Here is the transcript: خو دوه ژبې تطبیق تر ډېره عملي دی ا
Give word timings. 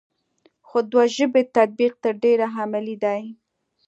خو 0.67 0.77
دوه 0.91 1.05
ژبې 1.15 1.41
تطبیق 1.55 1.93
تر 2.03 2.13
ډېره 2.23 2.47
عملي 2.61 2.95
دی 3.03 3.19
ا 3.25 3.27